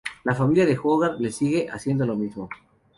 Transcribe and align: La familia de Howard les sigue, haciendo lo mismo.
La 0.23 0.33
familia 0.33 0.65
de 0.65 0.75
Howard 0.83 1.17
les 1.19 1.35
sigue, 1.35 1.67
haciendo 1.71 2.07
lo 2.07 2.17
mismo. 2.17 2.49